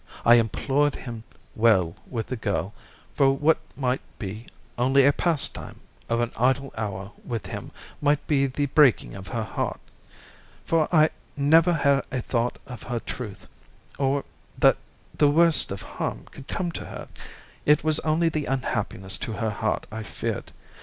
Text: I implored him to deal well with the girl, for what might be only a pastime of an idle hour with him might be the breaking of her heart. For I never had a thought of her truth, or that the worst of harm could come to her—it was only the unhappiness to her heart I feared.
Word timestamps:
I 0.25 0.33
implored 0.33 0.95
him 0.95 1.21
to 1.29 1.37
deal 1.37 1.43
well 1.55 1.95
with 2.09 2.25
the 2.25 2.35
girl, 2.35 2.73
for 3.13 3.37
what 3.37 3.59
might 3.75 4.01
be 4.17 4.47
only 4.75 5.05
a 5.05 5.13
pastime 5.13 5.79
of 6.09 6.19
an 6.21 6.31
idle 6.35 6.73
hour 6.75 7.11
with 7.23 7.45
him 7.45 7.69
might 8.01 8.25
be 8.25 8.47
the 8.47 8.65
breaking 8.65 9.13
of 9.13 9.27
her 9.27 9.43
heart. 9.43 9.79
For 10.65 10.87
I 10.91 11.11
never 11.37 11.71
had 11.73 12.03
a 12.11 12.19
thought 12.19 12.57
of 12.65 12.81
her 12.81 12.99
truth, 12.99 13.45
or 13.99 14.23
that 14.57 14.77
the 15.15 15.29
worst 15.29 15.69
of 15.69 15.83
harm 15.83 16.25
could 16.31 16.47
come 16.47 16.71
to 16.71 16.85
her—it 16.85 17.83
was 17.83 17.99
only 17.99 18.27
the 18.29 18.47
unhappiness 18.47 19.19
to 19.19 19.33
her 19.33 19.51
heart 19.51 19.85
I 19.91 20.01
feared. 20.01 20.51